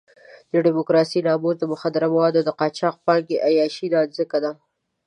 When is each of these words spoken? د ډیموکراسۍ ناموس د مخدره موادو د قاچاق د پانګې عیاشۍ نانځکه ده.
د 0.51 0.53
ډیموکراسۍ 0.65 1.19
ناموس 1.27 1.55
د 1.59 1.63
مخدره 1.73 2.07
موادو 2.13 2.39
د 2.43 2.49
قاچاق 2.59 2.95
د 2.97 3.01
پانګې 3.05 3.37
عیاشۍ 3.47 3.87
نانځکه 3.93 4.37
ده. 4.43 4.51